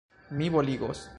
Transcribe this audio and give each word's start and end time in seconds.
Mi 0.31 0.49
boligos! 0.49 1.09